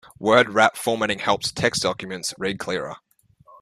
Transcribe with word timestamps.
Word 0.17 0.49
wrap 0.49 0.75
formatting 0.77 1.19
helps 1.19 1.51
text 1.51 1.83
documents 1.83 2.33
read 2.39 2.57
clearer. 2.57 2.95